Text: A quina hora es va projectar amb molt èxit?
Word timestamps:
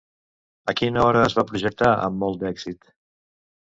A 0.73 0.75
quina 0.79 1.03
hora 1.03 1.23
es 1.27 1.37
va 1.41 1.45
projectar 1.53 1.93
amb 2.09 2.21
molt 2.27 2.51
èxit? 2.55 2.95